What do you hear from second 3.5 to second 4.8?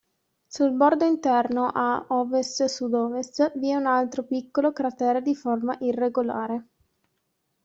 vi è un altro piccolo